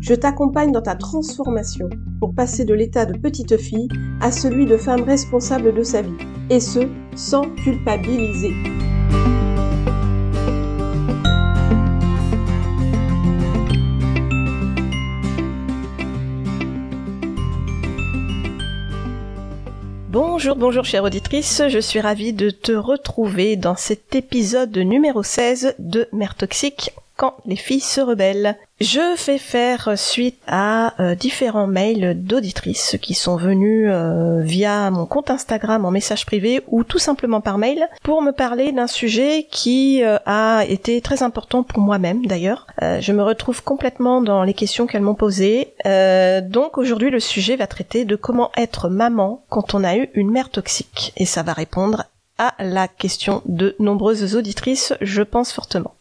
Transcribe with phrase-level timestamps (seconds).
[0.00, 1.88] Je t'accompagne dans ta transformation
[2.20, 3.88] pour passer de l'état de petite fille
[4.20, 6.16] à celui de femme responsable de sa vie,
[6.50, 6.80] et ce,
[7.14, 8.52] sans culpabiliser.
[20.08, 25.74] Bonjour, bonjour chère auditrice, je suis ravie de te retrouver dans cet épisode numéro 16
[25.78, 28.56] de Mère Toxique quand les filles se rebellent.
[28.78, 35.06] Je fais faire suite à euh, différents mails d'auditrices qui sont venus euh, via mon
[35.06, 39.46] compte Instagram en message privé ou tout simplement par mail pour me parler d'un sujet
[39.50, 42.66] qui euh, a été très important pour moi-même d'ailleurs.
[42.80, 45.74] je me retrouve complètement dans les questions qu'elles m'ont posées.
[45.84, 50.30] donc aujourd'hui le sujet va traiter de comment être maman quand on a eu une
[50.30, 52.04] mère toxique et ça va répondre
[52.38, 55.95] à la question de nombreuses auditrices, je pense fortement.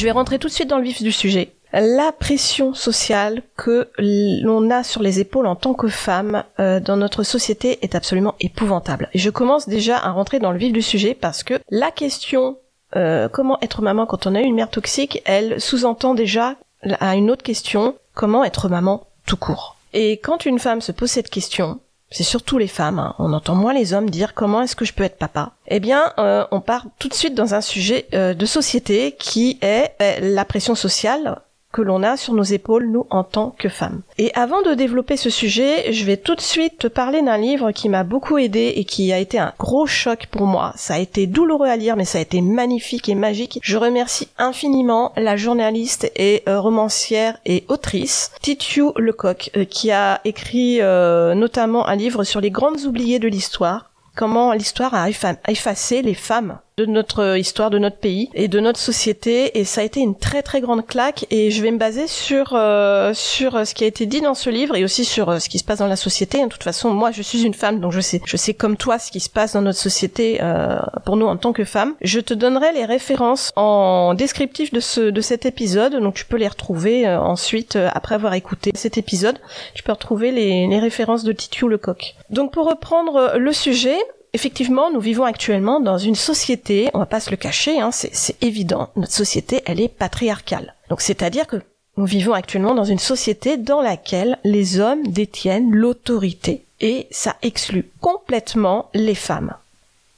[0.00, 1.52] Je vais rentrer tout de suite dans le vif du sujet.
[1.74, 6.96] La pression sociale que l'on a sur les épaules en tant que femme euh, dans
[6.96, 9.10] notre société est absolument épouvantable.
[9.12, 12.56] Et je commence déjà à rentrer dans le vif du sujet parce que la question
[12.96, 16.54] euh, comment être maman quand on a une mère toxique, elle sous-entend déjà
[16.98, 19.76] à une autre question comment être maman tout court.
[19.92, 21.78] Et quand une femme se pose cette question,
[22.10, 23.14] c'est surtout les femmes, hein.
[23.18, 25.52] on entend moins les hommes dire comment est-ce que je peux être papa.
[25.68, 29.58] Eh bien, euh, on part tout de suite dans un sujet euh, de société qui
[29.62, 31.40] est la pression sociale
[31.72, 34.02] que l'on a sur nos épaules, nous, en tant que femmes.
[34.18, 37.70] Et avant de développer ce sujet, je vais tout de suite te parler d'un livre
[37.70, 40.72] qui m'a beaucoup aidé et qui a été un gros choc pour moi.
[40.76, 43.60] Ça a été douloureux à lire, mais ça a été magnifique et magique.
[43.62, 50.20] Je remercie infiniment la journaliste et euh, romancière et autrice Titu Lecoq, euh, qui a
[50.24, 55.08] écrit euh, notamment un livre sur les grandes oubliées de l'histoire, comment l'histoire a
[55.48, 59.58] effacé les femmes de notre histoire, de notre pays et de notre société.
[59.58, 61.26] Et ça a été une très très grande claque.
[61.30, 64.50] Et je vais me baser sur euh, sur ce qui a été dit dans ce
[64.50, 66.42] livre et aussi sur euh, ce qui se passe dans la société.
[66.42, 68.98] De toute façon, moi, je suis une femme, donc je sais je sais comme toi
[68.98, 71.94] ce qui se passe dans notre société euh, pour nous en tant que femmes.
[72.00, 76.36] Je te donnerai les références en descriptif de ce de cet épisode, donc tu peux
[76.36, 79.38] les retrouver ensuite après avoir écouté cet épisode.
[79.74, 82.14] Tu peux retrouver les, les références de Titu Lecoq.
[82.30, 83.96] Donc pour reprendre le sujet,
[84.32, 88.42] effectivement, nous vivons actuellement dans une société, on va pas se le cacher, hein, c'est
[88.42, 90.74] évident, notre société, elle est patriarcale.
[90.88, 91.62] Donc c'est-à-dire que
[91.96, 97.90] nous vivons actuellement dans une société dans laquelle les hommes détiennent l'autorité et ça exclut
[98.00, 99.54] complètement les femmes.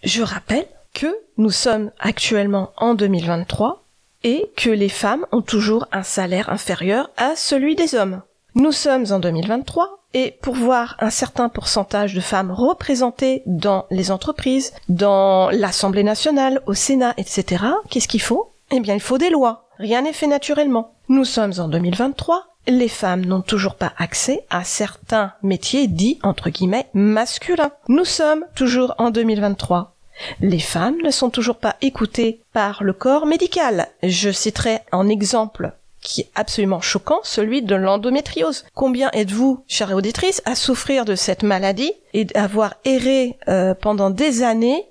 [0.04, 3.82] Je rappelle que nous sommes actuellement en 2023
[4.24, 8.22] et que les femmes ont toujours un salaire inférieur à celui des hommes.
[8.54, 14.10] Nous sommes en 2023 et pour voir un certain pourcentage de femmes représentées dans les
[14.10, 18.52] entreprises, dans l'Assemblée nationale, au Sénat, etc., qu'est-ce qu'il faut?
[18.70, 19.68] Eh bien, il faut des lois.
[19.78, 20.92] Rien n'est fait naturellement.
[21.08, 22.48] Nous sommes en 2023.
[22.66, 27.72] Les femmes n'ont toujours pas accès à certains métiers dits, entre guillemets, masculins.
[27.88, 29.94] Nous sommes toujours en 2023.
[30.40, 33.88] Les femmes ne sont toujours pas écoutées par le corps médical.
[34.02, 38.64] Je citerai en exemple qui est absolument choquant, celui de l'endométriose.
[38.74, 44.42] Combien êtes-vous, chère auditrice, à souffrir de cette maladie et d'avoir erré euh, pendant des
[44.42, 44.84] années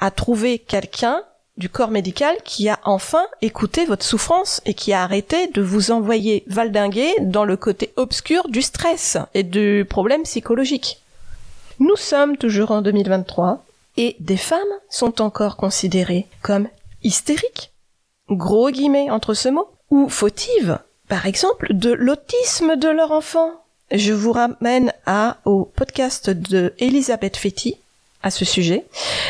[0.00, 1.22] à trouver quelqu'un
[1.56, 5.90] du corps médical qui a enfin écouté votre souffrance et qui a arrêté de vous
[5.90, 11.00] envoyer valdinguer dans le côté obscur du stress et du problème psychologique?
[11.78, 13.64] Nous sommes toujours en 2023
[13.96, 16.68] et des femmes sont encore considérées comme
[17.02, 17.72] hystériques,
[18.30, 23.50] gros guillemets entre ce mot, ou fautive, par exemple, de l'autisme de leur enfant.
[23.90, 27.76] Je vous ramène à, au podcast de Elisabeth Fetty
[28.22, 28.86] à ce sujet.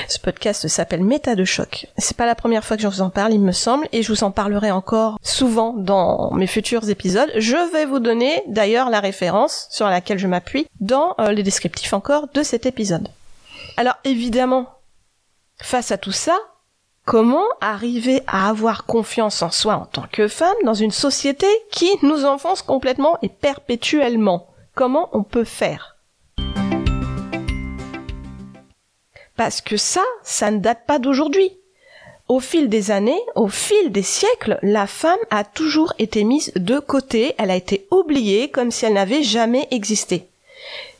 [0.08, 1.88] Ce podcast s'appelle Méta de choc.
[1.98, 4.12] C'est pas la première fois que je vous en parle, il me semble, et je
[4.12, 7.32] vous en parlerai encore souvent dans mes futurs épisodes.
[7.36, 11.92] Je vais vous donner d'ailleurs la référence sur laquelle je m'appuie dans euh, les descriptifs
[11.92, 13.08] encore de cet épisode.
[13.76, 14.68] Alors évidemment,
[15.60, 16.38] face à tout ça,
[17.04, 21.90] Comment arriver à avoir confiance en soi en tant que femme dans une société qui
[22.02, 24.46] nous enfonce complètement et perpétuellement?
[24.76, 25.96] Comment on peut faire?
[29.36, 31.50] Parce que ça, ça ne date pas d'aujourd'hui.
[32.28, 36.78] Au fil des années, au fil des siècles, la femme a toujours été mise de
[36.78, 40.28] côté, elle a été oubliée comme si elle n'avait jamais existé.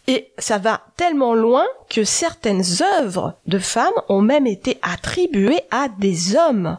[0.08, 2.64] Et ça va tellement loin que certaines
[2.98, 6.78] œuvres de femmes ont même été attribuées à des hommes.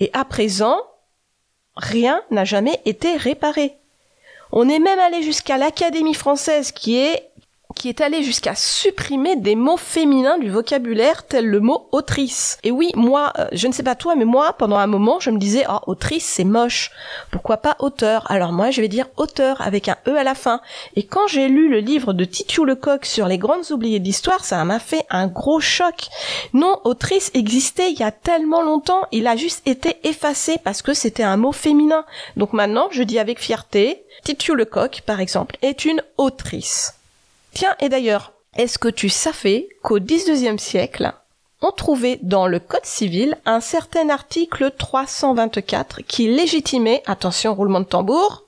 [0.00, 0.80] Et à présent,
[1.76, 3.76] rien n'a jamais été réparé.
[4.52, 7.29] On est même allé jusqu'à l'Académie française qui est
[7.74, 12.58] qui est allé jusqu'à supprimer des mots féminins du vocabulaire tel le mot autrice.
[12.64, 15.30] Et oui, moi, euh, je ne sais pas toi, mais moi, pendant un moment, je
[15.30, 16.90] me disais, oh, autrice, c'est moche.
[17.30, 18.30] Pourquoi pas auteur?
[18.30, 20.60] Alors moi, je vais dire auteur avec un E à la fin.
[20.96, 24.64] Et quand j'ai lu le livre de Titiou Lecoq sur les grandes oubliées d'histoire, ça
[24.64, 26.08] m'a fait un gros choc.
[26.52, 30.94] Non, autrice existait il y a tellement longtemps, il a juste été effacé parce que
[30.94, 32.04] c'était un mot féminin.
[32.36, 36.99] Donc maintenant, je dis avec fierté, Titiou Lecoq, par exemple, est une autrice.
[37.52, 41.12] Tiens, et d'ailleurs, est-ce que tu savais qu'au XIXe siècle,
[41.62, 47.84] on trouvait dans le Code civil un certain article 324 qui légitimait, attention roulement de
[47.84, 48.44] tambour,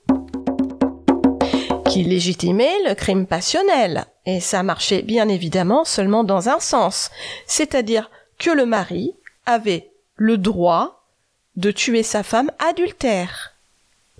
[1.89, 4.07] qui légitimait le crime passionnel.
[4.25, 7.11] Et ça marchait bien évidemment seulement dans un sens,
[7.47, 9.15] c'est-à-dire que le mari
[9.45, 11.05] avait le droit
[11.57, 13.55] de tuer sa femme adultère.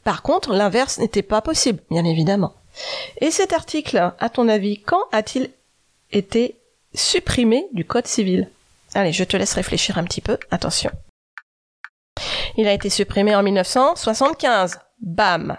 [0.05, 2.55] Par contre, l'inverse n'était pas possible, bien évidemment.
[3.21, 5.51] Et cet article, à ton avis, quand a-t-il
[6.11, 6.57] été
[6.95, 8.49] supprimé du Code civil?
[8.95, 10.39] Allez, je te laisse réfléchir un petit peu.
[10.51, 10.91] Attention.
[12.57, 14.79] Il a été supprimé en 1975.
[15.01, 15.57] Bam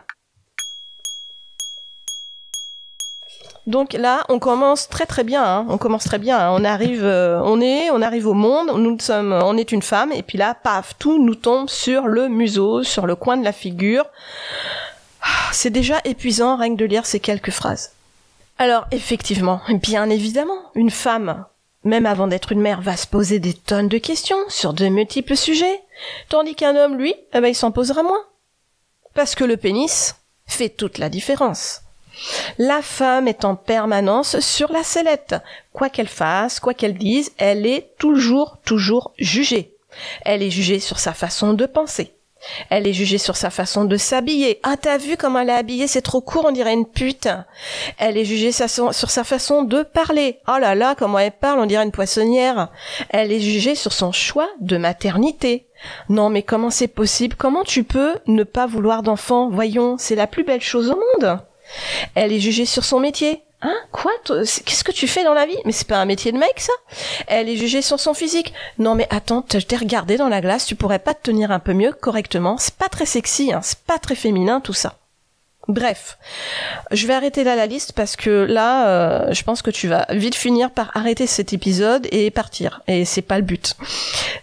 [3.66, 5.44] Donc là, on commence très très bien.
[5.44, 5.66] Hein.
[5.70, 6.38] On commence très bien.
[6.38, 6.50] Hein.
[6.52, 8.78] On arrive, euh, on est, on arrive au monde.
[8.78, 10.12] Nous sommes, on est une femme.
[10.12, 13.54] Et puis là, paf, tout nous tombe sur le museau, sur le coin de la
[13.54, 14.06] figure.
[15.24, 17.94] Ah, c'est déjà épuisant rien que de lire ces quelques phrases.
[18.58, 21.46] Alors effectivement, bien évidemment, une femme,
[21.84, 25.36] même avant d'être une mère, va se poser des tonnes de questions sur de multiples
[25.36, 25.82] sujets,
[26.30, 28.24] tandis qu'un homme, lui, eh ben, il s'en posera moins.
[29.14, 30.16] Parce que le pénis
[30.46, 31.82] fait toute la différence.
[32.58, 35.36] La femme est en permanence sur la sellette.
[35.72, 39.76] Quoi qu'elle fasse, quoi qu'elle dise, elle est toujours, toujours jugée.
[40.26, 42.13] Elle est jugée sur sa façon de penser.
[42.70, 44.60] Elle est jugée sur sa façon de s'habiller.
[44.64, 47.30] Ah, t'as vu comment elle est habillée, c'est trop court, on dirait une pute.
[47.98, 50.40] Elle est jugée sur sa façon de parler.
[50.48, 52.70] Oh là là, comment elle parle, on dirait une poissonnière.
[53.10, 55.68] Elle est jugée sur son choix de maternité.
[56.10, 57.36] Non, mais comment c'est possible?
[57.38, 59.50] Comment tu peux ne pas vouloir d'enfant?
[59.50, 61.40] Voyons, c'est la plus belle chose au monde.
[62.16, 63.42] Elle est jugée sur son métier.
[63.64, 63.76] Hein?
[63.92, 64.12] Quoi?
[64.26, 65.58] Qu'est-ce que tu fais dans la vie?
[65.66, 66.74] Mais c'est pas un métier de mec, ça?
[67.28, 68.54] Elle est jugée sur son physique.
[68.78, 71.60] Non, mais attends, je t'ai regardé dans la glace, tu pourrais pas te tenir un
[71.60, 72.58] peu mieux, correctement.
[72.58, 74.98] C'est pas très sexy, hein, c'est pas très féminin, tout ça.
[75.70, 76.18] Bref,
[76.92, 80.06] je vais arrêter là la liste parce que là, euh, je pense que tu vas
[80.10, 82.82] vite finir par arrêter cet épisode et partir.
[82.88, 83.78] Et c'est pas le but.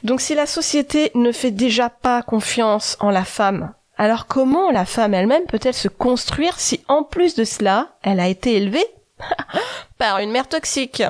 [0.03, 4.87] Donc si la société ne fait déjà pas confiance en la femme, alors comment la
[4.87, 8.87] femme elle-même peut-elle se construire si en plus de cela, elle a été élevée?
[9.99, 11.03] par une mère toxique.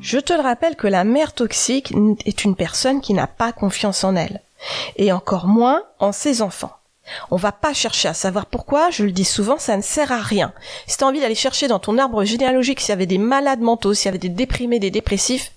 [0.00, 1.92] Je te le rappelle que la mère toxique
[2.24, 4.40] est une personne qui n'a pas confiance en elle,
[4.96, 6.76] et encore moins en ses enfants.
[7.30, 10.20] On va pas chercher à savoir pourquoi, je le dis souvent, ça ne sert à
[10.20, 10.52] rien.
[10.86, 13.60] Si tu as envie d'aller chercher dans ton arbre généalogique s'il y avait des malades
[13.60, 15.52] mentaux, s'il y avait des déprimés, des dépressifs,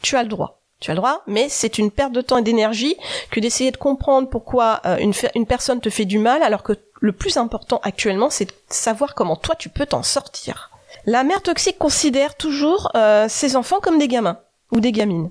[0.00, 0.61] tu as le droit.
[0.82, 2.96] Tu as le droit, mais c'est une perte de temps et d'énergie
[3.30, 7.12] que d'essayer de comprendre pourquoi euh, une, personne te fait du mal alors que le
[7.12, 10.70] plus important actuellement, c'est de savoir comment toi tu peux t'en sortir.
[11.06, 14.38] La mère toxique considère toujours euh, ses enfants comme des gamins
[14.72, 15.30] ou des gamines.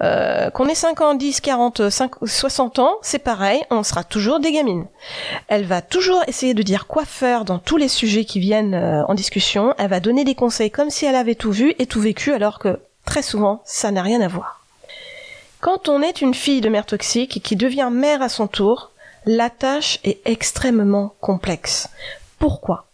[0.00, 4.38] Euh, qu'on ait 5 ans, 10, 40, 5, 60 ans, c'est pareil, on sera toujours
[4.38, 4.86] des gamines.
[5.48, 9.04] Elle va toujours essayer de dire quoi faire dans tous les sujets qui viennent euh,
[9.06, 12.00] en discussion, elle va donner des conseils comme si elle avait tout vu et tout
[12.00, 14.63] vécu alors que très souvent ça n'a rien à voir.
[15.64, 18.90] Quand on est une fille de mère toxique qui devient mère à son tour,
[19.24, 21.88] la tâche est extrêmement complexe.
[22.38, 22.84] Pourquoi?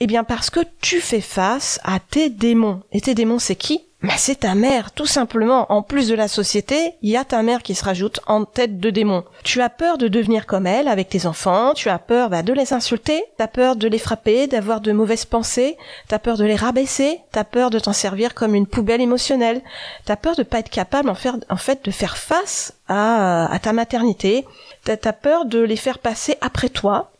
[0.00, 2.82] Eh bien parce que tu fais face à tes démons.
[2.90, 3.84] Et tes démons, c'est qui?
[4.02, 5.70] Mais c'est ta mère, tout simplement.
[5.70, 8.80] En plus de la société, il y a ta mère qui se rajoute en tête
[8.80, 9.24] de démon.
[9.44, 12.54] Tu as peur de devenir comme elle avec tes enfants, tu as peur bah, de
[12.54, 15.76] les insulter, t'as peur de les frapper, d'avoir de mauvaises pensées,
[16.08, 19.60] t'as peur de les rabaisser, t'as peur de t'en servir comme une poubelle émotionnelle,
[20.06, 24.46] t'as peur de pas être capable en, fait de faire face à, ta maternité,
[24.84, 27.10] t'as as peur de les faire passer après toi,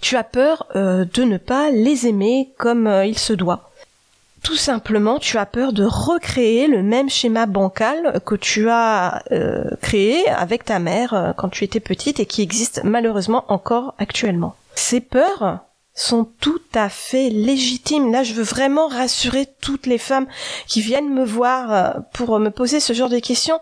[0.00, 3.71] tu as peur euh, de ne pas les aimer comme euh, il se doit
[4.42, 9.64] tout simplement, tu as peur de recréer le même schéma bancal que tu as euh,
[9.80, 14.56] créé avec ta mère euh, quand tu étais petite et qui existe malheureusement encore actuellement.
[14.74, 15.60] Ces peurs
[15.94, 18.10] sont tout à fait légitimes.
[18.10, 20.26] Là, je veux vraiment rassurer toutes les femmes
[20.66, 23.60] qui viennent me voir euh, pour me poser ce genre de questions.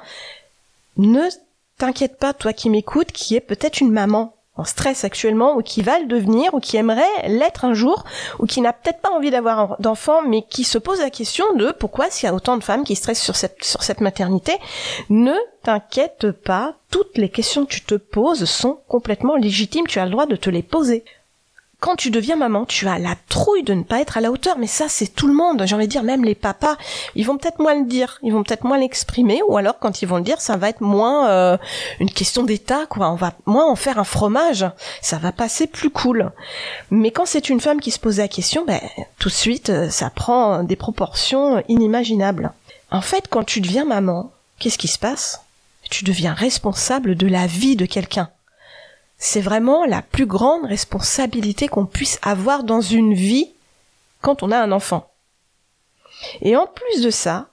[0.97, 1.29] Ne
[1.77, 5.81] t'inquiète pas, toi qui m'écoutes, qui est peut-être une maman en stress actuellement ou qui
[5.83, 8.05] va le devenir ou qui aimerait l'être un jour
[8.39, 11.73] ou qui n'a peut-être pas envie d'avoir d'enfant mais qui se pose la question de
[11.73, 14.59] pourquoi s'il y a autant de femmes qui stressent sur cette sur cette maternité
[15.09, 20.05] ne t'inquiète pas toutes les questions que tu te poses sont complètement légitimes tu as
[20.05, 21.05] le droit de te les poser
[21.81, 24.59] quand tu deviens maman, tu as la trouille de ne pas être à la hauteur,
[24.59, 26.77] mais ça c'est tout le monde, j'ai envie de dire, même les papas,
[27.15, 30.07] ils vont peut-être moins le dire, ils vont peut-être moins l'exprimer, ou alors quand ils
[30.07, 31.57] vont le dire, ça va être moins euh,
[31.99, 34.67] une question d'état, quoi, on va moins en faire un fromage,
[35.01, 36.31] ça va passer plus cool.
[36.91, 38.81] Mais quand c'est une femme qui se pose la question, ben,
[39.19, 42.53] tout de suite, euh, ça prend des proportions inimaginables.
[42.91, 45.41] En fait, quand tu deviens maman, qu'est-ce qui se passe?
[45.91, 48.29] Tu deviens responsable de la vie de quelqu'un
[49.23, 53.51] c'est vraiment la plus grande responsabilité qu'on puisse avoir dans une vie
[54.23, 55.13] quand on a un enfant.
[56.41, 57.49] Et en plus de ça,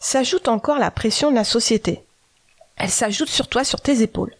[0.00, 2.02] s'ajoute encore la pression de la société.
[2.76, 4.34] Elle s'ajoute sur toi, sur tes épaules.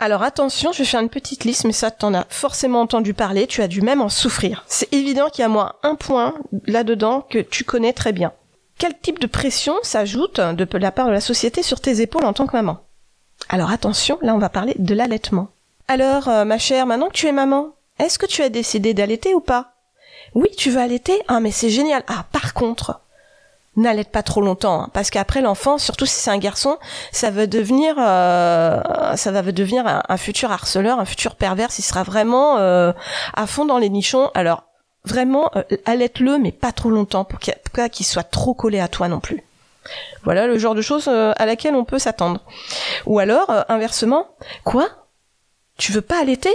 [0.00, 3.46] Alors attention, je vais faire une petite liste, mais ça t'en as forcément entendu parler,
[3.46, 4.64] tu as dû même en souffrir.
[4.66, 6.34] C'est évident qu'il y a moins un point
[6.66, 8.32] là-dedans que tu connais très bien.
[8.78, 12.32] Quel type de pression s'ajoute de la part de la société sur tes épaules en
[12.32, 12.80] tant que maman?
[13.48, 15.48] Alors attention, là on va parler de l'allaitement.
[15.90, 19.34] Alors, euh, ma chère, maintenant que tu es maman, est-ce que tu as décidé d'allaiter
[19.34, 19.72] ou pas?
[20.36, 22.04] Oui, tu veux allaiter Ah, mais c'est génial.
[22.06, 23.00] Ah, par contre,
[23.74, 26.78] n'allaite pas trop longtemps, hein, parce qu'après l'enfant, surtout si c'est un garçon,
[27.10, 31.70] ça va devenir, euh, un, futur harceleur, un futur pervers.
[31.76, 32.92] Il sera vraiment euh,
[33.34, 34.30] à fond dans les nichons.
[34.34, 34.62] Alors,
[35.04, 35.50] vraiment,
[35.86, 39.42] allaite-le, mais pas trop longtemps, pour qu'il soit trop collé à toi non plus.
[40.22, 42.42] Voilà le genre de choses à laquelle on peut s'attendre.
[43.06, 44.28] Ou alors, inversement,
[44.62, 44.88] quoi?
[45.80, 46.54] Tu veux pas allaiter?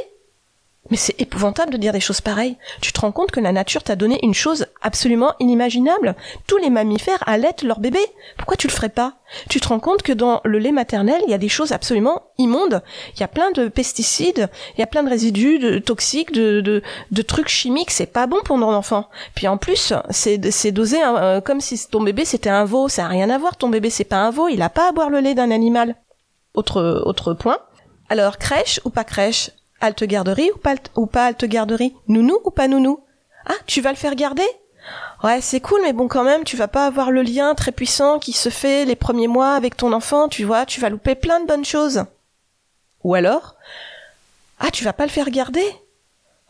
[0.91, 2.57] Mais c'est épouvantable de dire des choses pareilles.
[2.79, 6.15] Tu te rends compte que la nature t'a donné une chose absolument inimaginable.
[6.45, 7.99] Tous les mammifères allaitent leur bébé.
[8.37, 9.13] Pourquoi tu le ferais pas?
[9.49, 12.21] Tu te rends compte que dans le lait maternel, il y a des choses absolument
[12.37, 12.83] immondes.
[13.15, 17.21] Il y a plein de pesticides, il y a plein de résidus toxiques, de, de,
[17.23, 17.89] trucs chimiques.
[17.89, 19.09] C'est pas bon pour nos enfants.
[19.33, 22.89] Puis en plus, c'est, c'est dosé hein, euh, comme si ton bébé c'était un veau.
[22.89, 23.57] Ça a rien à voir.
[23.57, 24.49] Ton bébé c'est pas un veau.
[24.49, 25.95] Il a pas à boire le lait d'un animal.
[26.53, 27.57] Autre, autre point.
[28.09, 32.51] Alors, crèche ou pas crèche Halte garderie ou pas, ou pas halte garderie Nounou ou
[32.51, 33.03] pas nounou?
[33.45, 34.47] Ah, tu vas le faire garder?
[35.23, 38.19] Ouais, c'est cool, mais bon, quand même, tu vas pas avoir le lien très puissant
[38.19, 41.39] qui se fait les premiers mois avec ton enfant, tu vois, tu vas louper plein
[41.39, 42.03] de bonnes choses.
[43.03, 43.55] Ou alors
[44.59, 45.65] Ah, tu vas pas le faire garder?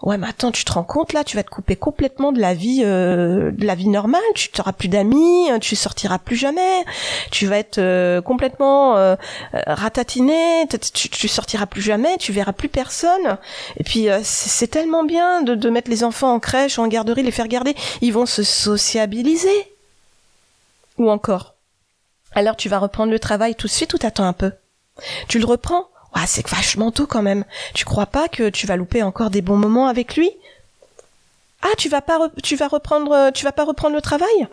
[0.01, 2.53] Ouais, mais attends, tu te rends compte là, tu vas te couper complètement de la
[2.53, 4.21] vie, euh, de la vie normale.
[4.35, 6.83] Tu n'auras plus d'amis, tu sortiras plus jamais.
[7.31, 9.15] Tu vas être euh, complètement euh,
[9.53, 10.67] ratatiné.
[10.93, 12.17] Tu, tu, sortiras plus jamais.
[12.17, 13.37] Tu verras plus personne.
[13.77, 17.23] Et puis c'est tellement bien de, de mettre les enfants en crèche ou en garderie,
[17.23, 17.73] les faire garder.
[18.01, 19.73] Ils vont se sociabiliser.
[20.97, 21.55] Ou encore.
[22.33, 24.51] Alors tu vas reprendre le travail tout de suite ou t'attends un peu?
[25.29, 25.87] Tu le reprends?
[26.15, 27.43] Ah, c'est vachement tôt quand même.
[27.74, 30.31] Tu crois pas que tu vas louper encore des bons moments avec lui?
[31.62, 34.48] Ah, tu vas pas, tu vas reprendre, tu vas pas reprendre le travail?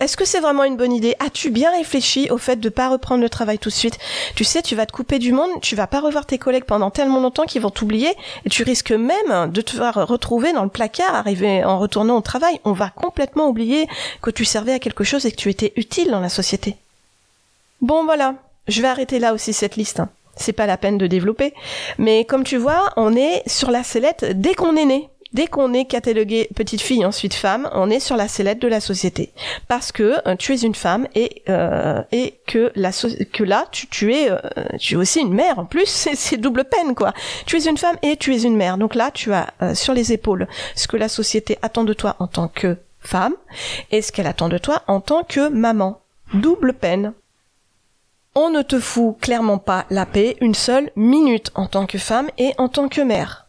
[0.00, 1.14] Est-ce que c'est vraiment une bonne idée?
[1.20, 3.98] As-tu bien réfléchi au fait de pas reprendre le travail tout de suite?
[4.34, 6.90] Tu sais, tu vas te couper du monde, tu vas pas revoir tes collègues pendant
[6.90, 8.12] tellement longtemps qu'ils vont t'oublier,
[8.44, 12.22] et tu risques même de te voir retrouver dans le placard, arriver en retournant au
[12.22, 12.60] travail.
[12.64, 13.86] On va complètement oublier
[14.22, 16.76] que tu servais à quelque chose et que tu étais utile dans la société.
[17.82, 18.34] Bon, voilà.
[18.68, 20.00] Je vais arrêter là aussi cette liste.
[20.36, 21.54] C'est pas la peine de développer.
[21.98, 25.08] Mais comme tu vois, on est sur la sellette dès qu'on est né.
[25.32, 28.80] Dès qu'on est catalogué petite fille ensuite femme, on est sur la sellette de la
[28.80, 29.32] société
[29.68, 33.86] parce que euh, tu es une femme et euh, et que la que là tu,
[33.86, 34.38] tu es euh,
[34.80, 37.12] tu es aussi une mère en plus c'est double peine quoi.
[37.46, 40.12] Tu es une femme et tu es une mère donc là tu as sur les
[40.12, 43.34] épaules ce que la société attend de toi en tant que femme
[43.92, 46.00] et ce qu'elle attend de toi en tant que maman.
[46.34, 47.12] Double peine.
[48.34, 52.30] On ne te fout clairement pas la paix une seule minute en tant que femme
[52.38, 53.46] et en tant que mère.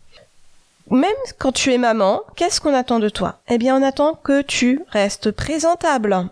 [0.90, 3.40] Même quand tu es maman, qu'est-ce qu'on attend de toi?
[3.48, 6.28] Eh bien, on attend que tu restes présentable.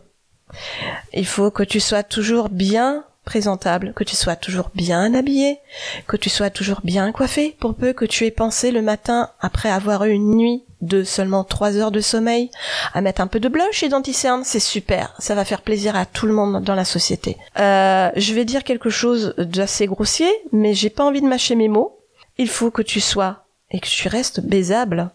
[1.14, 5.60] Il faut que tu sois toujours bien présentable, que tu sois toujours bien habillé,
[6.08, 9.70] que tu sois toujours bien coiffé, pour peu que tu aies pensé le matin, après
[9.70, 12.52] avoir eu une nuit de seulement trois heures de sommeil,
[12.94, 16.06] à mettre un peu de blush et d'anticerne, c'est super, ça va faire plaisir à
[16.06, 17.38] tout le monde dans la société.
[17.60, 21.68] Euh, je vais dire quelque chose d'assez grossier, mais j'ai pas envie de mâcher mes
[21.68, 22.00] mots.
[22.38, 25.12] Il faut que tu sois et que tu restes baisable.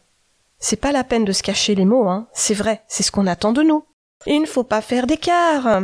[0.58, 2.28] C'est pas la peine de se cacher les mots, hein.
[2.32, 3.84] C'est vrai, c'est ce qu'on attend de nous.
[4.26, 5.82] Il ne faut pas faire d'écart.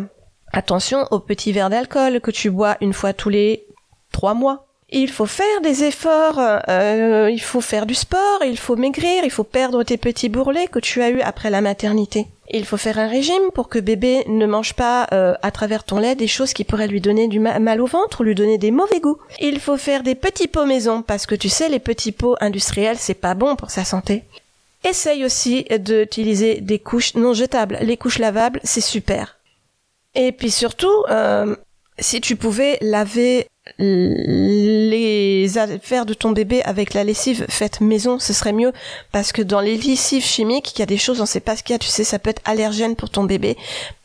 [0.53, 3.67] Attention au petit verre d'alcool que tu bois une fois tous les
[4.13, 4.67] trois mois.
[4.93, 9.31] Il faut faire des efforts, euh, il faut faire du sport, il faut maigrir, il
[9.31, 12.27] faut perdre tes petits bourrelets que tu as eus après la maternité.
[12.53, 16.01] Il faut faire un régime pour que bébé ne mange pas euh, à travers ton
[16.01, 18.73] lait des choses qui pourraient lui donner du mal au ventre ou lui donner des
[18.73, 19.19] mauvais goûts.
[19.39, 22.99] Il faut faire des petits pots maison parce que tu sais les petits pots industriels
[22.99, 24.25] c'est pas bon pour sa santé.
[24.83, 27.79] Essaye aussi d'utiliser des couches non jetables.
[27.83, 29.37] Les couches lavables c'est super.
[30.17, 31.55] Et puis surtout, euh,
[32.01, 33.47] si tu pouvais laver
[33.79, 38.73] les affaires de ton bébé avec la lessive faite maison, ce serait mieux
[39.13, 41.63] parce que dans les lessives chimiques, il y a des choses, on sait pas ce
[41.63, 43.57] qu'il y a, tu sais, ça peut être allergène pour ton bébé,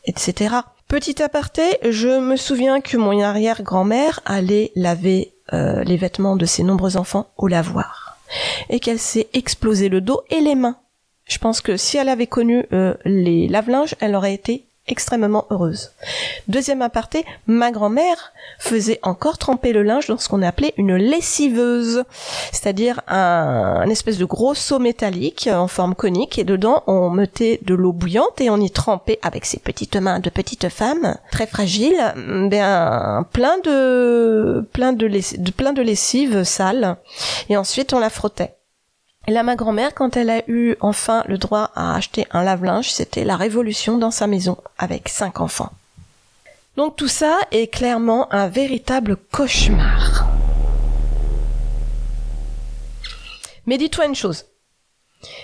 [0.04, 0.56] etc.
[0.88, 6.62] Petit aparté, je me souviens que mon arrière-grand-mère allait laver euh, les vêtements de ses
[6.62, 8.18] nombreux enfants au lavoir
[8.68, 10.78] et qu'elle s'est explosé le dos et les mains.
[11.24, 15.92] Je pense que si elle avait connu euh, les lave-linges, elle aurait été extrêmement heureuse.
[16.48, 22.04] Deuxième aparté, ma grand-mère faisait encore tremper le linge dans ce qu'on appelait une lessiveuse,
[22.52, 27.74] c'est-à-dire un, espèce de gros seau métallique en forme conique et dedans on mettait de
[27.74, 31.96] l'eau bouillante et on y trempait avec ses petites mains de petite femme très fragile,
[32.48, 36.96] bien plein de plein de, de plein de lessive sale
[37.48, 38.54] et ensuite on la frottait.
[39.28, 42.90] Et là, ma grand-mère, quand elle a eu enfin le droit à acheter un lave-linge,
[42.92, 45.72] c'était la révolution dans sa maison, avec cinq enfants.
[46.76, 50.28] Donc tout ça est clairement un véritable cauchemar.
[53.66, 54.44] Mais dis-toi une chose.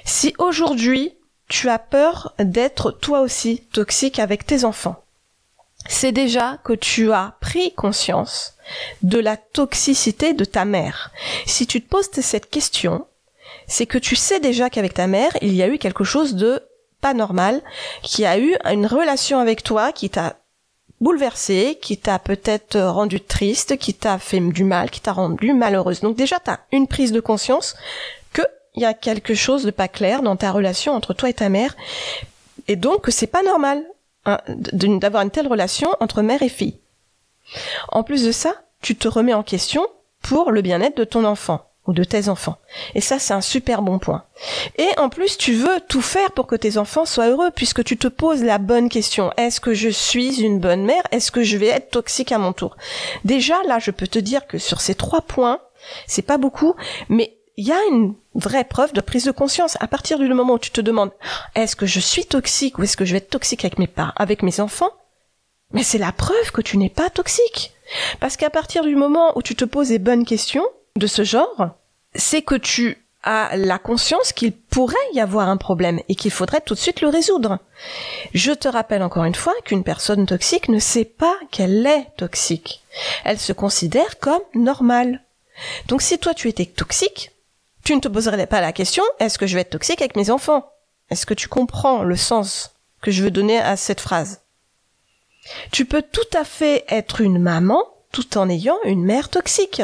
[0.04, 1.14] Si aujourd'hui
[1.48, 5.02] tu as peur d'être toi aussi toxique avec tes enfants,
[5.88, 8.54] c'est déjà que tu as pris conscience
[9.02, 11.10] de la toxicité de ta mère.
[11.46, 13.06] Si tu te poses cette question,
[13.72, 16.60] c'est que tu sais déjà qu'avec ta mère, il y a eu quelque chose de
[17.00, 17.62] pas normal,
[18.02, 20.36] qui a eu une relation avec toi qui t'a
[21.00, 26.00] bouleversé, qui t'a peut-être rendu triste, qui t'a fait du mal, qui t'a rendu malheureuse.
[26.00, 27.74] Donc déjà, tu as une prise de conscience
[28.34, 28.42] que
[28.74, 31.48] il y a quelque chose de pas clair dans ta relation entre toi et ta
[31.48, 31.74] mère,
[32.68, 33.82] et donc que c'est pas normal
[34.26, 36.78] hein, d'avoir une telle relation entre mère et fille.
[37.88, 39.86] En plus de ça, tu te remets en question
[40.20, 42.58] pour le bien-être de ton enfant ou de tes enfants.
[42.94, 44.24] Et ça, c'est un super bon point.
[44.78, 47.96] Et en plus, tu veux tout faire pour que tes enfants soient heureux, puisque tu
[47.96, 49.32] te poses la bonne question.
[49.36, 51.02] Est-ce que je suis une bonne mère?
[51.10, 52.76] Est-ce que je vais être toxique à mon tour?
[53.24, 55.60] Déjà, là, je peux te dire que sur ces trois points,
[56.06, 56.74] c'est pas beaucoup,
[57.08, 59.76] mais il y a une vraie preuve de prise de conscience.
[59.80, 61.10] À partir du moment où tu te demandes,
[61.56, 64.12] est-ce que je suis toxique ou est-ce que je vais être toxique avec mes parents,
[64.16, 64.90] avec mes enfants?
[65.72, 67.72] Mais c'est la preuve que tu n'es pas toxique.
[68.20, 70.64] Parce qu'à partir du moment où tu te poses les bonnes questions,
[70.96, 71.70] de ce genre,
[72.14, 76.60] c'est que tu as la conscience qu'il pourrait y avoir un problème et qu'il faudrait
[76.60, 77.58] tout de suite le résoudre.
[78.34, 82.82] Je te rappelle encore une fois qu'une personne toxique ne sait pas qu'elle est toxique.
[83.24, 85.22] Elle se considère comme normale.
[85.86, 87.30] Donc si toi tu étais toxique,
[87.84, 90.30] tu ne te poserais pas la question est-ce que je vais être toxique avec mes
[90.30, 90.68] enfants?
[91.10, 92.70] Est-ce que tu comprends le sens
[93.02, 94.40] que je veux donner à cette phrase?
[95.70, 99.82] Tu peux tout à fait être une maman tout en ayant une mère toxique.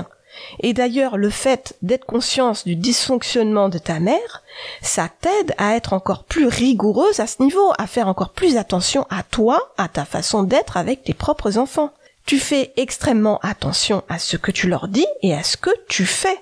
[0.61, 4.43] Et d'ailleurs, le fait d'être conscience du dysfonctionnement de ta mère,
[4.83, 9.07] ça t'aide à être encore plus rigoureuse à ce niveau, à faire encore plus attention
[9.11, 11.93] à toi, à ta façon d'être avec tes propres enfants.
[12.27, 16.05] Tu fais extrêmement attention à ce que tu leur dis et à ce que tu
[16.05, 16.39] fais.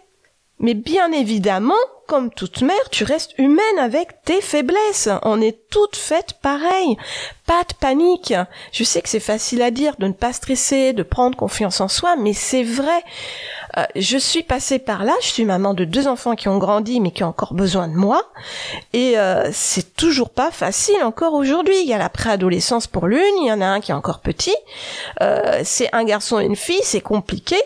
[0.59, 1.75] Mais bien évidemment,
[2.07, 5.09] comme toute mère, tu restes humaine avec tes faiblesses.
[5.23, 6.97] On est toutes faites pareilles.
[7.47, 8.33] Pas de panique.
[8.73, 11.89] Je sais que c'est facile à dire de ne pas stresser, de prendre confiance en
[11.89, 13.03] soi, mais c'est vrai.
[13.79, 17.01] Euh, je suis passée par là, je suis maman de deux enfants qui ont grandi
[17.01, 18.23] mais qui ont encore besoin de moi.
[18.93, 21.75] Et euh, c'est toujours pas facile encore aujourd'hui.
[21.83, 24.21] Il y a la préadolescence pour l'une, il y en a un qui est encore
[24.21, 24.55] petit.
[25.21, 27.57] Euh, c'est un garçon et une fille, c'est compliqué.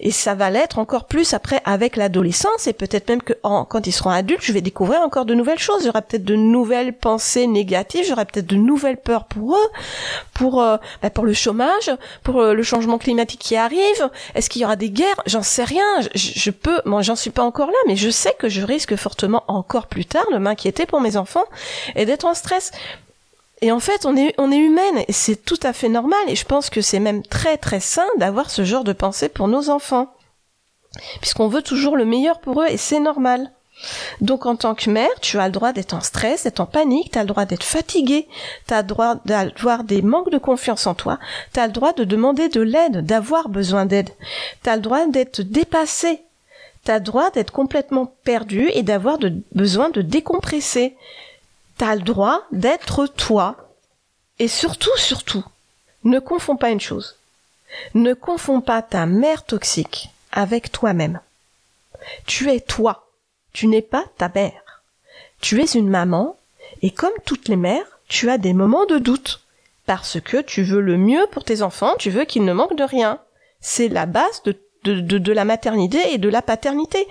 [0.00, 2.66] Et ça va l'être encore plus après avec l'adolescence.
[2.66, 5.84] Et peut-être même que quand ils seront adultes, je vais découvrir encore de nouvelles choses.
[5.84, 9.70] J'aurai peut-être de nouvelles pensées négatives, j'aurai peut-être de nouvelles peurs pour eux,
[10.34, 10.56] pour,
[11.02, 11.90] bah, pour le chômage,
[12.22, 14.10] pour le changement climatique qui arrive.
[14.34, 15.20] Est-ce qu'il y aura des guerres?
[15.26, 15.84] J'en rien.
[16.14, 19.44] Je, peux, moi j'en suis pas encore là, mais je sais que je risque fortement
[19.46, 21.44] encore plus tard de m'inquiéter pour mes enfants
[21.94, 22.72] et d'être en stress.
[23.60, 26.36] Et en fait, on est, on est humaine et c'est tout à fait normal et
[26.36, 29.70] je pense que c'est même très très sain d'avoir ce genre de pensée pour nos
[29.70, 30.12] enfants.
[31.20, 33.50] Puisqu'on veut toujours le meilleur pour eux et c'est normal.
[34.20, 37.12] Donc en tant que mère, tu as le droit d'être en stress, d'être en panique,
[37.12, 38.28] tu as le droit d'être fatigué,
[38.66, 41.18] tu as le droit d'avoir des manques de confiance en toi,
[41.52, 44.10] tu as le droit de demander de l'aide, d'avoir besoin d'aide,
[44.62, 46.22] tu as le droit d'être dépassé,
[46.84, 49.18] tu as le droit d'être complètement perdu et d'avoir
[49.54, 50.96] besoin de décompresser.
[51.78, 53.56] Tu as le droit d'être toi.
[54.38, 55.44] Et surtout, surtout,
[56.04, 57.16] ne confonds pas une chose.
[57.94, 61.20] Ne confonds pas ta mère toxique avec toi-même.
[62.26, 63.06] Tu es toi.
[63.54, 64.82] Tu n'es pas ta mère.
[65.40, 66.36] Tu es une maman,
[66.82, 69.46] et comme toutes les mères, tu as des moments de doute.
[69.86, 72.84] Parce que tu veux le mieux pour tes enfants, tu veux qu'ils ne manquent de
[72.84, 73.20] rien.
[73.60, 77.06] C'est la base de de, de, la maternité et de la paternité.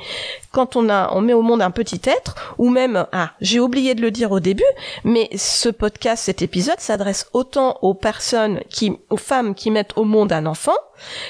[0.51, 3.95] Quand on a, on met au monde un petit être, ou même, ah, j'ai oublié
[3.95, 4.63] de le dire au début,
[5.03, 10.03] mais ce podcast, cet épisode s'adresse autant aux personnes qui, aux femmes qui mettent au
[10.03, 10.77] monde un enfant,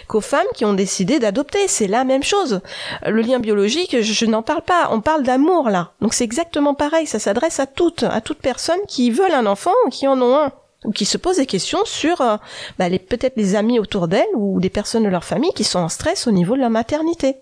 [0.08, 1.68] qu'aux femmes qui ont décidé d'adopter.
[1.68, 2.62] C'est la même chose.
[3.06, 4.90] Le lien biologique, je, n'en parle pas.
[4.92, 5.92] On parle d'amour là.
[6.02, 7.08] Donc c'est exactement pareil.
[7.08, 10.38] Ça s'adresse à toutes, à toutes personnes qui veulent un enfant ou qui en ont
[10.38, 10.52] un
[10.84, 12.38] ou qui se posent des questions sur euh,
[12.78, 15.90] bah, peut-être les amis autour d'elles ou des personnes de leur famille qui sont en
[15.90, 17.38] stress au niveau de la maternité.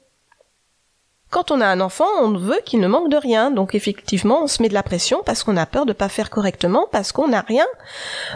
[1.32, 3.52] Quand on a un enfant, on veut qu'il ne manque de rien.
[3.52, 6.30] Donc effectivement, on se met de la pression parce qu'on a peur de pas faire
[6.30, 7.66] correctement, parce qu'on n'a rien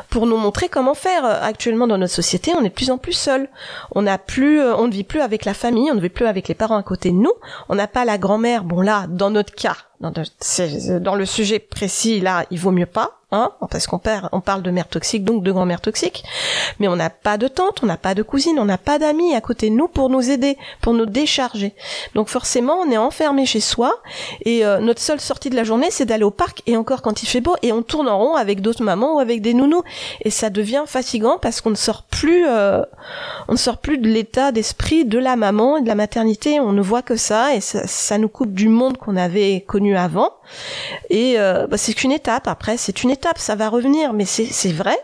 [0.09, 1.25] pour nous montrer comment faire.
[1.25, 3.49] Actuellement dans notre société, on est de plus en plus seul.
[3.91, 6.25] On n'a plus, euh, on ne vit plus avec la famille, on ne vit plus
[6.25, 7.33] avec les parents à côté de nous.
[7.67, 8.63] On n'a pas la grand-mère.
[8.63, 13.19] Bon là, dans notre cas, dans, le sujet précis, là, il vaut mieux pas.
[13.31, 13.99] Hein, parce qu'on
[14.31, 16.23] on parle de mère toxique, donc de grand-mère toxique,
[16.79, 19.35] mais on n'a pas de tante, on n'a pas de cousine, on n'a pas d'amis
[19.35, 21.73] à côté de nous pour nous aider, pour nous décharger.
[22.13, 23.99] Donc forcément, on est enfermé chez soi,
[24.45, 27.23] et euh, notre seule sortie de la journée, c'est d'aller au parc, et encore quand
[27.23, 29.83] il fait beau, et on tourne en rond avec d'autres mamans ou avec des nounous,
[30.21, 32.83] et ça devient fatigant parce qu'on ne sort plus, euh,
[33.49, 36.71] on ne sort plus de l'état d'esprit de la maman et de la maternité, on
[36.71, 40.31] ne voit que ça, et ça, ça nous coupe du monde qu'on avait connu avant.
[41.09, 42.47] Et euh, bah, c'est qu'une étape.
[42.47, 44.13] Après, c'est une étape, ça va revenir.
[44.13, 44.97] Mais c'est vrai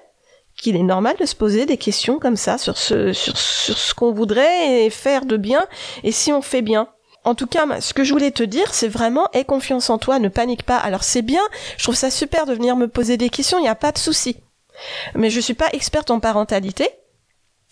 [0.58, 3.94] qu'il est normal de se poser des questions comme ça sur ce, sur, sur ce
[3.94, 5.65] qu'on voudrait faire de bien
[6.04, 6.88] et si on fait bien.
[7.24, 10.17] En tout cas, ce que je voulais te dire, c'est vraiment aie confiance en toi,
[10.17, 10.78] ne panique pas.
[10.78, 11.41] Alors c'est bien,
[11.78, 14.00] je trouve ça super de venir me poser des questions, il n'y a pas de
[14.00, 14.38] souci.
[15.13, 16.89] Mais je suis pas experte en parentalité.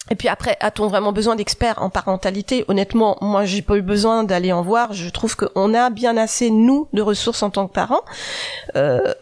[0.09, 2.65] Et puis après, a-t-on vraiment besoin d'experts en parentalité?
[2.67, 4.93] Honnêtement, moi, j'ai pas eu besoin d'aller en voir.
[4.93, 8.01] Je trouve qu'on a bien assez nous de ressources en tant que parents.
[8.75, 9.13] Euh,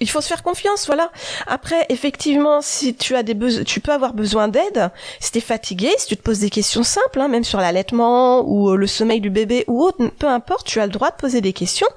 [0.00, 1.10] il faut se faire confiance, voilà.
[1.46, 4.90] Après, effectivement, si tu as des besoins, tu peux avoir besoin d'aide.
[5.20, 8.70] Si t'es fatigué, si tu te poses des questions simples, hein, même sur l'allaitement ou
[8.70, 11.40] euh, le sommeil du bébé ou autre, peu importe, tu as le droit de poser
[11.40, 11.88] des questions.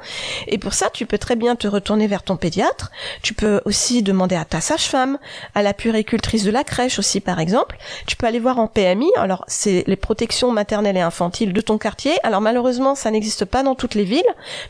[0.47, 2.91] Et pour ça, tu peux très bien te retourner vers ton pédiatre.
[3.21, 5.17] Tu peux aussi demander à ta sage-femme,
[5.55, 7.77] à la puricultrice de la crèche aussi, par exemple.
[8.11, 9.09] Tu peux aller voir en PMI.
[9.15, 12.11] Alors, c'est les protections maternelles et infantiles de ton quartier.
[12.23, 14.21] Alors, malheureusement, ça n'existe pas dans toutes les villes.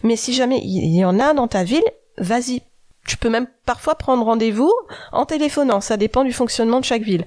[0.04, 1.84] Mais si jamais il y en a dans ta ville,
[2.19, 2.62] vas-y,
[3.08, 4.71] tu peux même parfois prendre rendez-vous
[5.12, 7.25] en téléphonant, ça dépend du fonctionnement de chaque ville.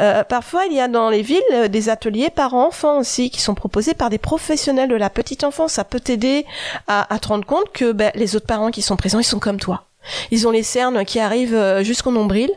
[0.00, 3.54] Euh, parfois, il y a dans les villes euh, des ateliers parents-enfants aussi qui sont
[3.54, 5.74] proposés par des professionnels de la petite enfance.
[5.74, 6.46] Ça peut t'aider
[6.88, 9.60] à, te rendre compte que ben, les autres parents qui sont présents, ils sont comme
[9.60, 9.84] toi.
[10.30, 12.50] Ils ont les cernes qui arrivent euh, jusqu'au nombril.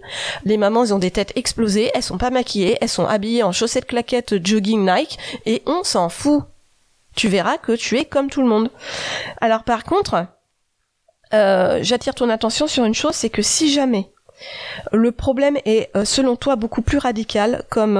[0.46, 1.92] Les mamans, ont des têtes explosées.
[1.94, 2.78] Elles sont pas maquillées.
[2.82, 5.18] Elles sont habillées en chaussettes claquettes jogging Nike.
[5.46, 6.44] Et on s'en fout.
[7.16, 8.70] Tu verras que tu es comme tout le monde.
[9.42, 10.28] Alors par contre,
[11.34, 14.12] euh, j'attire ton attention sur une chose, c'est que si jamais
[14.92, 17.96] le problème est, euh, selon toi, beaucoup plus radical, comme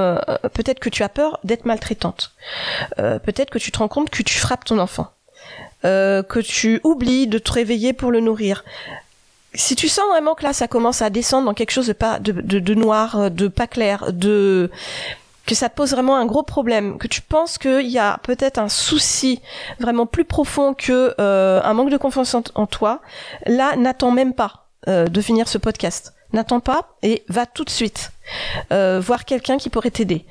[0.54, 2.32] peut-être que tu as peur d'être maltraitante,
[2.96, 5.08] peut-être que tu te rends compte que tu frappes ton enfant,
[5.82, 8.62] que tu oublies de te réveiller pour le nourrir.
[9.58, 12.20] Si tu sens vraiment que là, ça commence à descendre dans quelque chose de pas
[12.20, 14.70] de, de noir, de pas clair, de
[15.46, 18.58] que ça te pose vraiment un gros problème, que tu penses qu'il y a peut-être
[18.58, 19.40] un souci
[19.80, 23.00] vraiment plus profond que euh, un manque de confiance en, toi,
[23.46, 26.14] là, n'attends même pas euh, de finir ce podcast.
[26.32, 28.12] N'attends pas et va tout de suite
[28.70, 30.24] euh, voir quelqu'un qui pourrait t'aider.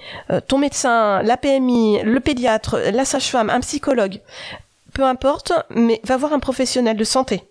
[0.48, 4.22] ton médecin, la PMI, le pédiatre, la sage-femme, un psychologue,
[4.94, 7.44] peu importe, mais va voir un professionnel de santé.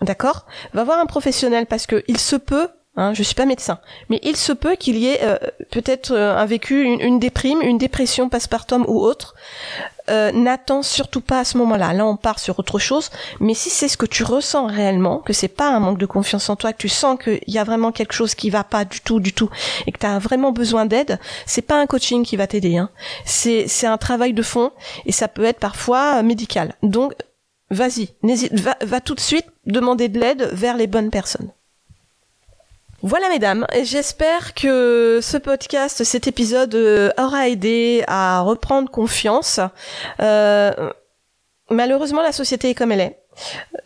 [0.00, 0.46] D'accord?
[0.72, 4.20] Va voir un professionnel parce que il se peut Hein, je suis pas médecin, mais
[4.22, 5.36] il se peut qu'il y ait euh,
[5.72, 9.34] peut-être euh, un vécu, une, déprime, une dépression postpartum ou autre.
[10.10, 11.92] Euh, N'attends surtout pas à ce moment-là.
[11.92, 13.10] Là, on part sur autre chose.
[13.40, 16.48] Mais si c'est ce que tu ressens réellement, que c'est pas un manque de confiance
[16.48, 19.00] en toi, que tu sens qu'il y a vraiment quelque chose qui va pas du
[19.00, 19.50] tout, du tout,
[19.88, 22.76] et que tu as vraiment besoin d'aide, c'est pas un coaching qui va t'aider.
[22.76, 22.90] Hein.
[23.24, 24.70] C'est c'est un travail de fond
[25.04, 26.74] et ça peut être parfois médical.
[26.84, 27.14] Donc
[27.74, 31.50] vas-y, n'hésite, va, tout de suite demander de l'aide vers les bonnes personnes.
[33.02, 39.60] Voilà mesdames, j'espère que ce podcast, cet épisode euh, aura aidé à reprendre confiance.
[40.20, 40.72] Euh,
[41.68, 43.23] malheureusement, la société est comme elle est.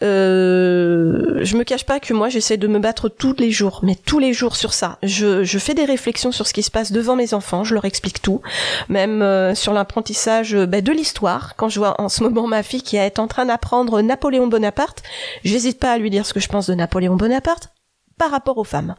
[0.02, 3.94] Euh, je me cache pas que moi j'essaie de me battre tous les jours, mais
[3.94, 4.98] tous les jours sur ça.
[5.02, 8.22] Je, fais des réflexions sur ce qui se passe devant mes enfants, je leur explique
[8.22, 8.40] tout,
[8.88, 11.56] même euh, sur l'apprentissage bah, de l'histoire.
[11.56, 15.02] Quand je vois en ce moment ma fille qui est en train d'apprendre Napoléon Bonaparte,
[15.44, 17.70] j'hésite pas à lui dire ce que je pense de Napoléon Bonaparte
[18.18, 18.94] par rapport aux femmes.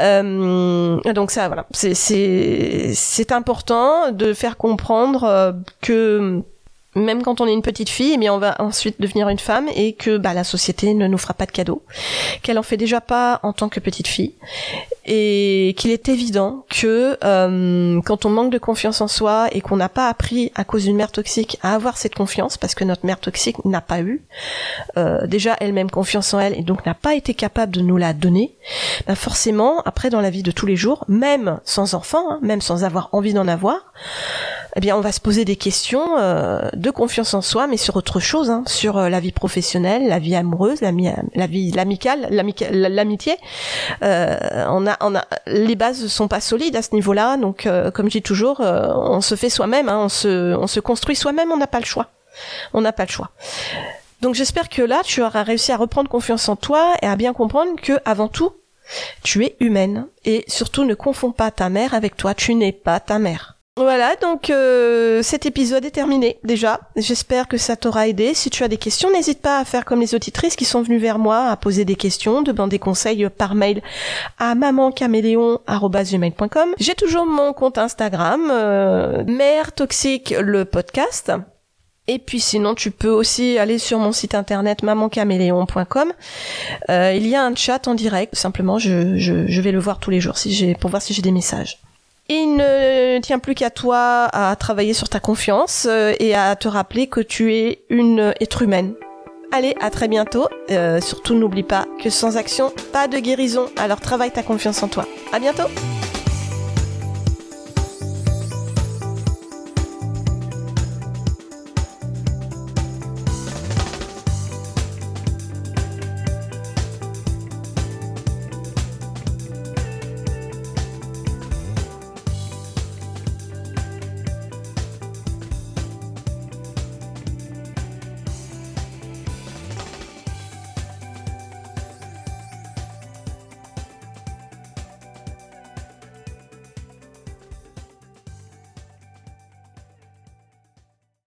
[0.00, 6.42] Euh, donc ça, voilà, c'est important de faire comprendre euh, que
[6.94, 9.68] même quand on est une petite fille, eh bien on va ensuite devenir une femme
[9.74, 11.82] et que bah, la société ne nous fera pas de cadeaux,
[12.42, 14.34] qu'elle en fait déjà pas en tant que petite fille,
[15.06, 19.76] et qu'il est évident que euh, quand on manque de confiance en soi et qu'on
[19.76, 23.06] n'a pas appris à cause d'une mère toxique à avoir cette confiance, parce que notre
[23.06, 24.22] mère toxique n'a pas eu
[24.98, 28.12] euh, déjà elle-même confiance en elle et donc n'a pas été capable de nous la
[28.12, 28.54] donner,
[29.06, 32.60] bah forcément après dans la vie de tous les jours, même sans enfant, hein, même
[32.60, 33.92] sans avoir envie d'en avoir,
[34.74, 37.96] eh bien, on va se poser des questions euh, de confiance en soi, mais sur
[37.96, 40.90] autre chose, hein, sur euh, la vie professionnelle, la vie amoureuse, la,
[41.46, 43.36] vie l'amicale, l'amitié.
[44.02, 48.06] Euh, on a, on a, les bases sont pas solides à ce niveau-là, donc comme
[48.06, 51.56] je dis toujours, on se fait soi-même, hein, on se, on se construit soi-même, on
[51.56, 52.08] n'a pas le choix.
[52.72, 53.30] On n'a pas le choix.
[54.20, 57.32] Donc j'espère que là, tu auras réussi à reprendre confiance en toi et à bien
[57.32, 58.52] comprendre que avant tout,
[59.22, 62.34] tu es humaine et surtout ne confonds pas ta mère avec toi.
[62.34, 63.51] Tu n'es pas ta mère.
[63.78, 66.78] Voilà, donc euh, cet épisode est terminé déjà.
[66.94, 68.34] J'espère que ça t'aura aidé.
[68.34, 70.98] Si tu as des questions, n'hésite pas à faire comme les auditrices qui sont venues
[70.98, 73.80] vers moi, à poser des questions, demander conseils par mail
[74.38, 76.74] à mamancaméléon.com.
[76.78, 81.32] J'ai toujours mon compte Instagram, euh, Mère Toxique le podcast.
[82.08, 86.12] Et puis sinon, tu peux aussi aller sur mon site internet mamancaméléon.com.
[86.90, 88.34] Euh, il y a un chat en direct.
[88.34, 90.34] Simplement, je, vais le voir tous les jours
[90.78, 91.78] pour voir si j'ai des messages.
[92.28, 96.68] Il ne tient plus qu'à toi à travailler sur ta confiance euh, et à te
[96.68, 98.94] rappeler que tu es une être humaine.
[99.50, 100.48] Allez, à très bientôt.
[100.70, 103.66] Euh, surtout n'oublie pas que sans action, pas de guérison.
[103.76, 105.06] Alors travaille ta confiance en toi.
[105.32, 105.68] À bientôt.